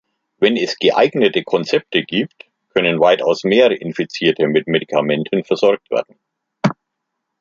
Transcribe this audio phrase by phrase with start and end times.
[0.39, 6.17] Wenn es geeignete Konzepte gibt, können weitaus mehr Infizierte mit Medikamenten versorgt werden.